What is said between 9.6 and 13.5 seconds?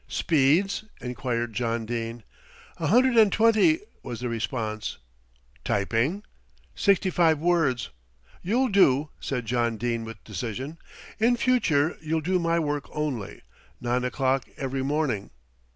Dene with decision. "In future you'll do my work only.